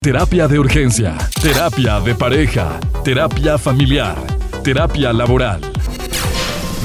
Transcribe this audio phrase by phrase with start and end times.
[0.00, 4.16] Terapia de urgencia, terapia de pareja, terapia familiar,
[4.62, 5.60] terapia laboral.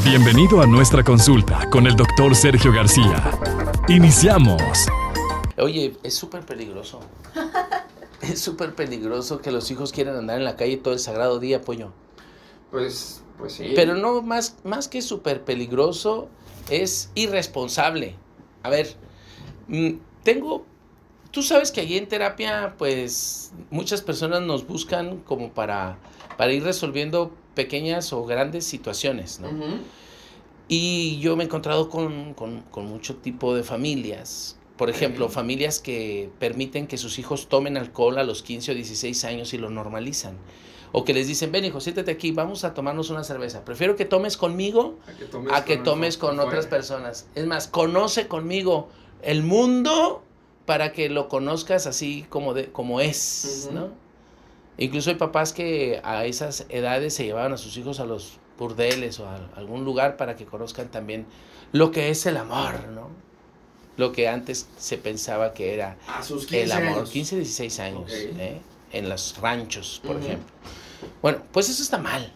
[0.03, 3.29] Bienvenido a nuestra consulta con el doctor Sergio García.
[3.87, 4.63] Iniciamos.
[5.59, 7.01] Oye, es súper peligroso.
[8.23, 11.61] es súper peligroso que los hijos quieran andar en la calle todo el sagrado día,
[11.61, 11.93] pollo.
[12.71, 13.73] Pues, pues sí.
[13.75, 16.29] Pero no, más, más que súper peligroso,
[16.71, 18.15] es irresponsable.
[18.63, 18.95] A ver,
[19.67, 19.91] mm,
[20.23, 20.65] tengo
[21.33, 25.97] tú sabes que allí en terapia, pues muchas personas nos buscan como para,
[26.37, 29.49] para ir resolviendo pequeñas o grandes situaciones, ¿no?
[30.67, 32.35] Y yo me he encontrado con,
[32.77, 34.57] mucho tipo de familias.
[34.77, 39.25] Por ejemplo, familias que permiten que sus hijos tomen alcohol a los 15 o 16
[39.25, 40.37] años y lo normalizan.
[40.91, 43.65] O que les dicen, ven hijo, siéntate aquí, vamos a tomarnos una cerveza.
[43.65, 44.99] Prefiero que tomes conmigo
[45.51, 47.27] a que tomes, con, otras personas.
[47.33, 48.89] Es más, conoce conmigo
[49.23, 50.23] el mundo
[50.65, 53.89] para que lo conozcas así como, de, como es, ¿no?
[54.77, 59.19] Incluso hay papás que a esas edades se llevaban a sus hijos a los burdeles
[59.19, 61.25] o a algún lugar para que conozcan también
[61.71, 63.09] lo que es el amor, ¿no?
[63.97, 65.97] Lo que antes se pensaba que era
[66.51, 67.07] el amor.
[67.07, 68.59] 15, 16 años, ¿eh?
[68.91, 70.53] En los ranchos, por ejemplo.
[71.21, 72.33] Bueno, pues eso está mal.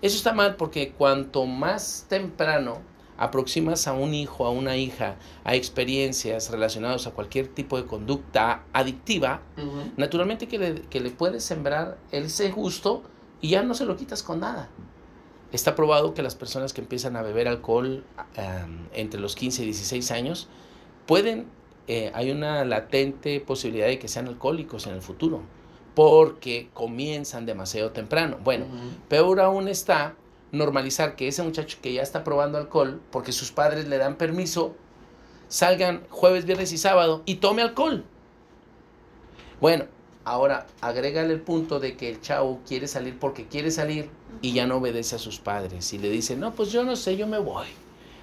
[0.00, 2.80] Eso está mal porque cuanto más temprano
[3.18, 8.64] aproximas a un hijo, a una hija, a experiencias relacionadas a cualquier tipo de conducta
[8.72, 9.42] adictiva,
[9.96, 13.02] naturalmente que le, puedes sembrar ese gusto
[13.40, 14.68] y ya no se lo quitas con nada.
[15.52, 18.04] Está probado que las personas que empiezan a beber alcohol
[18.92, 20.48] entre los 15 y 16 años
[21.06, 21.46] pueden,
[21.86, 25.42] eh, hay una latente posibilidad de que sean alcohólicos en el futuro,
[25.94, 28.38] porque comienzan demasiado temprano.
[28.44, 28.66] Bueno,
[29.08, 30.16] peor aún está
[30.52, 34.74] normalizar que ese muchacho que ya está probando alcohol, porque sus padres le dan permiso,
[35.48, 38.04] salgan jueves, viernes y sábado y tome alcohol.
[39.60, 39.84] Bueno,
[40.24, 44.08] ahora agrégale el punto de que el chavo quiere salir porque quiere salir
[44.42, 47.16] y ya no obedece a sus padres y le dice, no, pues yo no sé,
[47.16, 47.66] yo me voy.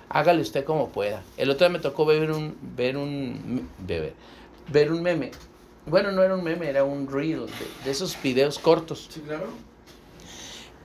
[0.10, 1.24] Hágale usted como pueda.
[1.38, 4.14] El otro día me tocó ver un, ver un, ver,
[4.72, 5.32] ver un meme.
[5.86, 9.10] Bueno, no era un meme, era un reel de, de esos videos cortos.
[9.12, 9.48] Sí, claro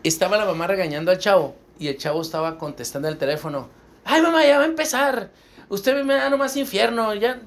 [0.08, 3.68] estaba la mamá regañando al chavo y el chavo estaba contestando el teléfono.
[4.04, 5.30] Ay, mamá, ya va a empezar.
[5.68, 7.14] Usted me da nomás infierno.
[7.14, 7.40] Ya,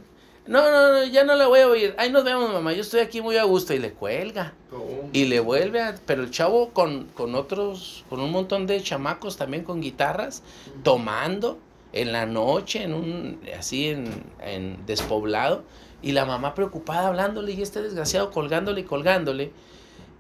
[0.45, 1.95] no, no, no, ya no la voy a oír.
[1.97, 2.71] Ay, nos vemos, mamá.
[2.73, 3.73] Yo estoy aquí muy a gusto.
[3.73, 4.53] Y le cuelga.
[4.71, 5.09] Oh.
[5.11, 5.95] Y le vuelve a...
[6.05, 10.43] Pero el chavo con, con otros, con un montón de chamacos también con guitarras,
[10.83, 11.57] tomando
[11.93, 15.63] en la noche, en un, así en, en despoblado.
[16.03, 19.51] Y la mamá preocupada hablándole y este desgraciado colgándole y colgándole.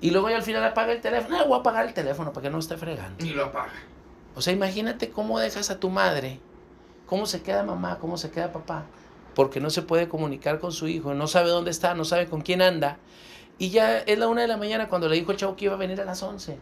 [0.01, 1.37] Y luego ya al final apaga el teléfono.
[1.37, 3.23] No, voy a apagar el teléfono para que no esté fregando.
[3.23, 3.71] Y lo apaga.
[4.35, 6.39] O sea, imagínate cómo dejas a tu madre,
[7.05, 8.85] cómo se queda mamá, cómo se queda papá,
[9.35, 12.41] porque no se puede comunicar con su hijo, no sabe dónde está, no sabe con
[12.41, 12.97] quién anda.
[13.59, 15.75] Y ya es la una de la mañana cuando le dijo el chavo que iba
[15.75, 16.57] a venir a las once.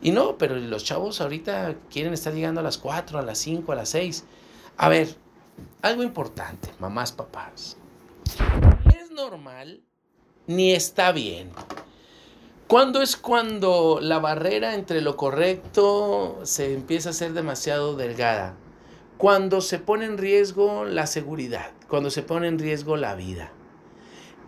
[0.00, 3.72] Y no, pero los chavos ahorita quieren estar llegando a las cuatro, a las cinco,
[3.72, 4.24] a las seis.
[4.76, 5.14] A ver,
[5.82, 7.76] algo importante, mamás, papás.
[8.94, 9.82] Es normal
[10.46, 11.50] ni está bien
[12.66, 18.54] ¿Cuándo es cuando la barrera entre lo correcto se empieza a ser demasiado delgada?
[19.18, 23.52] Cuando se pone en riesgo la seguridad, cuando se pone en riesgo la vida.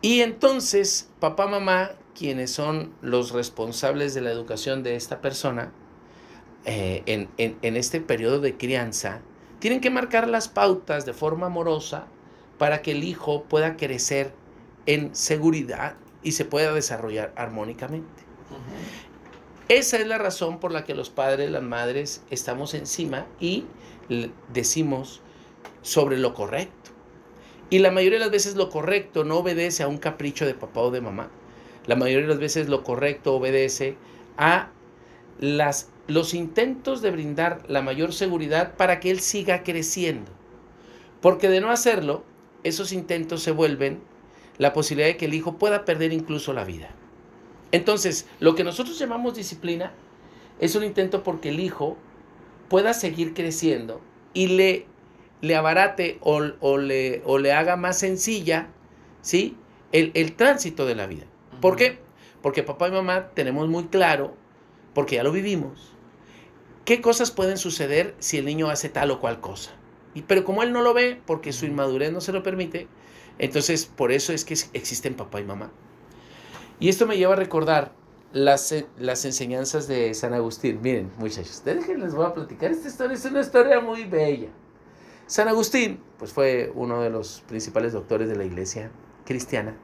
[0.01, 5.73] Y entonces, papá, mamá, quienes son los responsables de la educación de esta persona,
[6.65, 9.21] eh, en, en este periodo de crianza,
[9.59, 12.07] tienen que marcar las pautas de forma amorosa
[12.57, 14.33] para que el hijo pueda crecer
[14.87, 18.25] en seguridad y se pueda desarrollar armónicamente.
[19.69, 23.65] Esa es la razón por la que los padres, las madres, estamos encima y
[24.53, 25.21] decimos
[25.83, 26.91] sobre lo correcto.
[27.69, 30.83] Y la mayoría de las veces lo correcto no obedece a un capricho de papá
[30.83, 31.31] o de mamá.
[31.87, 33.97] La mayoría de las veces lo correcto obedece
[34.37, 34.71] a
[35.41, 40.31] las, los intentos de brindar la mayor seguridad para que él siga creciendo.
[41.21, 42.23] Porque de no hacerlo,
[42.63, 44.01] esos intentos se vuelven
[44.59, 46.91] la posibilidad de que el hijo pueda perder incluso la vida.
[47.73, 49.93] Entonces, lo que nosotros llamamos disciplina
[50.61, 51.97] es un intento porque el hijo
[52.69, 54.01] pueda seguir creciendo
[54.35, 54.87] y le,
[55.41, 56.41] le abarate o,
[56.79, 58.69] le, o le haga más sencilla
[59.23, 59.57] ¿sí?
[59.93, 61.25] el, el tránsito de la vida.
[61.61, 61.99] ¿Por qué?
[62.43, 64.35] Porque papá y mamá tenemos muy claro,
[64.95, 65.93] porque ya lo vivimos,
[66.85, 69.73] qué cosas pueden suceder si el niño hace tal o cual cosa.
[70.15, 72.89] Y, pero como él no lo ve, porque su inmadurez no se lo permite,
[73.39, 75.71] entonces, por eso es que existen papá y mamá.
[76.79, 77.93] Y esto me lleva a recordar
[78.33, 80.81] las, las enseñanzas de San Agustín.
[80.83, 82.71] Miren, muchachos, les voy a platicar.
[82.71, 84.49] Esta historia es una historia muy bella.
[85.27, 88.91] San Agustín, pues fue uno de los principales doctores de la iglesia
[89.25, 89.75] cristiana.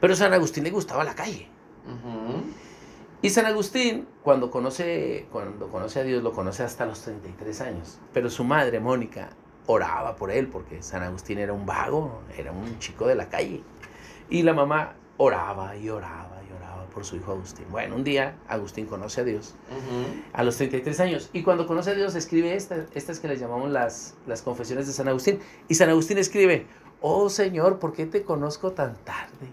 [0.00, 1.48] Pero San Agustín le gustaba la calle.
[3.22, 7.98] Y San Agustín, cuando conoce, cuando conoce a Dios, lo conoce hasta los 33 años.
[8.12, 9.30] Pero su madre, Mónica,
[9.68, 13.62] oraba por él, porque San Agustín era un vago, era un chico de la calle.
[14.30, 17.66] Y la mamá oraba y oraba y oraba por su hijo Agustín.
[17.70, 19.54] Bueno, un día Agustín conoce a Dios
[20.32, 21.28] a los 33 años.
[21.34, 24.94] Y cuando conoce a Dios escribe estas, estas que le llamamos las, las confesiones de
[24.94, 25.38] San Agustín.
[25.68, 26.66] Y San Agustín escribe,
[27.02, 29.48] oh Señor, ¿por qué te conozco tan tarde?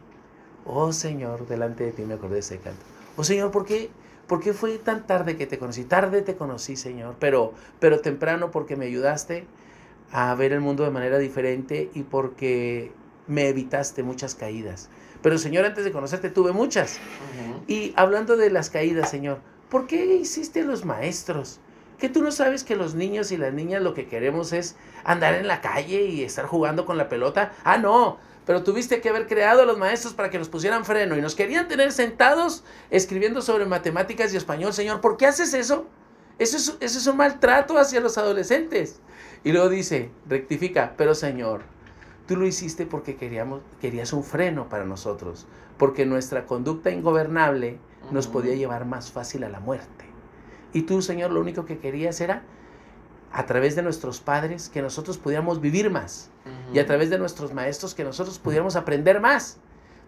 [0.65, 2.79] Oh Señor, delante de ti me acordé de ese canto.
[3.17, 3.89] Oh Señor, ¿por qué,
[4.27, 5.83] ¿por qué fue tan tarde que te conocí?
[5.83, 9.45] Tarde te conocí, Señor, pero, pero temprano porque me ayudaste
[10.11, 12.91] a ver el mundo de manera diferente y porque
[13.27, 14.89] me evitaste muchas caídas.
[15.21, 16.99] Pero Señor, antes de conocerte tuve muchas.
[17.67, 21.59] Y hablando de las caídas, Señor, ¿por qué hiciste los maestros?
[21.97, 25.33] Que tú no sabes que los niños y las niñas lo que queremos es andar
[25.33, 27.53] en la calle y estar jugando con la pelota.
[27.63, 31.17] Ah, no, pero tuviste que haber creado a los maestros para que nos pusieran freno
[31.17, 34.73] y nos querían tener sentados escribiendo sobre matemáticas y español.
[34.73, 35.87] Señor, ¿por qué haces eso?
[36.37, 38.99] Eso es, eso es un maltrato hacia los adolescentes.
[39.43, 41.61] Y luego dice, rectifica, pero Señor,
[42.27, 45.47] tú lo hiciste porque queríamos, querías un freno para nosotros,
[45.77, 47.77] porque nuestra conducta ingobernable
[48.11, 50.05] nos podía llevar más fácil a la muerte.
[50.73, 52.43] Y tú, Señor, lo único que querías era
[53.31, 56.29] a través de nuestros padres que nosotros pudiéramos vivir más
[56.73, 59.57] y a través de nuestros maestros que nosotros pudiéramos aprender más.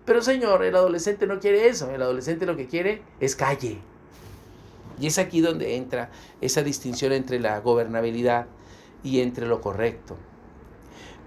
[0.05, 3.79] Pero Señor, el adolescente no quiere eso, el adolescente lo que quiere es calle.
[4.99, 6.09] Y es aquí donde entra
[6.41, 8.47] esa distinción entre la gobernabilidad
[9.03, 10.17] y entre lo correcto.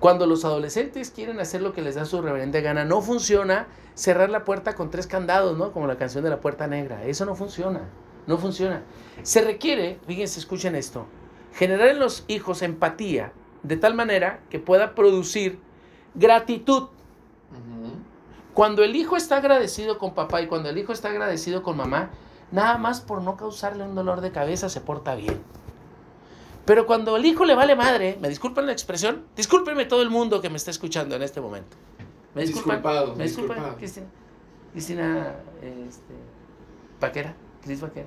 [0.00, 4.31] Cuando los adolescentes quieren hacer lo que les da su reverente gana, no funciona cerrar
[4.31, 5.72] la puerta con tres candados, ¿no?
[5.72, 7.05] Como la canción de la puerta negra.
[7.05, 7.82] Eso no funciona,
[8.26, 8.82] no funciona.
[9.22, 11.06] Se requiere, fíjense, escuchen esto,
[11.52, 13.32] generar en los hijos empatía
[13.62, 15.58] de tal manera que pueda producir
[16.14, 16.88] gratitud.
[18.55, 22.11] Cuando el hijo está agradecido con papá y cuando el hijo está agradecido con mamá,
[22.52, 25.41] nada más por no causarle un dolor de cabeza se porta bien.
[26.64, 30.41] Pero cuando el hijo le vale madre, me disculpan la expresión, discúlpenme todo el mundo
[30.41, 31.76] que me está escuchando en este momento.
[32.35, 32.82] Me disculpan,
[33.17, 34.06] me disculpan, Cristina,
[34.73, 36.14] Cristina, este,
[37.00, 38.06] Vaquera, Cris Vaquera.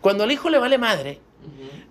[0.00, 1.20] Cuando el hijo le vale madre,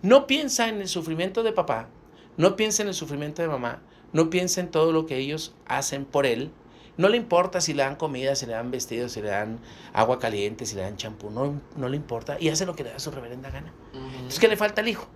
[0.01, 1.89] no piensa en el sufrimiento de papá,
[2.37, 3.81] no piensa en el sufrimiento de mamá,
[4.13, 6.51] no piensa en todo lo que ellos hacen por él.
[6.97, 9.59] No le importa si le dan comida, si le dan vestido, si le dan
[9.93, 12.89] agua caliente, si le dan champú, no, no le importa y hace lo que le
[12.91, 13.71] da su reverenda gana.
[13.93, 15.07] Entonces, ¿qué le falta al hijo?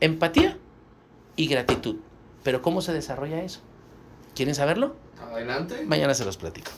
[0.00, 0.58] Empatía
[1.36, 1.96] y gratitud.
[2.42, 3.60] Pero ¿cómo se desarrolla eso?
[4.34, 4.96] ¿Quieren saberlo?
[5.18, 5.84] Adelante.
[5.84, 6.72] Mañana se los platico.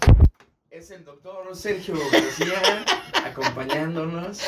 [0.70, 2.84] Es el doctor Sergio García
[3.24, 4.40] acompañándonos.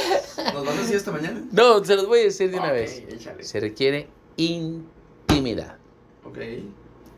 [0.52, 1.42] ¿Nos van a decir esta mañana?
[1.50, 3.02] No, se los voy a decir de una vez.
[3.40, 5.78] Se requiere intimidad.
[6.24, 6.38] Ok.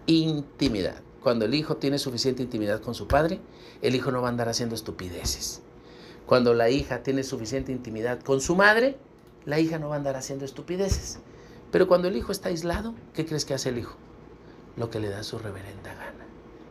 [0.06, 1.03] Intimidad.
[1.23, 3.41] Cuando el hijo tiene suficiente intimidad con su padre,
[3.81, 5.63] el hijo no va a andar haciendo estupideces.
[6.27, 8.97] Cuando la hija tiene suficiente intimidad con su madre,
[9.45, 11.21] la hija no va a andar haciendo estupideces.
[11.71, 13.97] Pero cuando el hijo está aislado, ¿qué crees que hace el hijo?
[14.77, 16.27] Lo que le da su reverenda gana.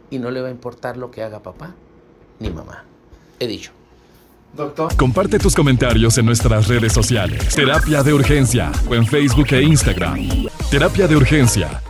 [0.09, 1.73] Y no le va a importar lo que haga papá
[2.39, 2.83] ni mamá.
[3.39, 3.71] He dicho.
[4.53, 4.93] Doctor.
[4.97, 7.55] Comparte tus comentarios en nuestras redes sociales.
[7.55, 10.47] Terapia de Urgencia o en Facebook e Instagram.
[10.69, 11.81] Terapia de Urgencia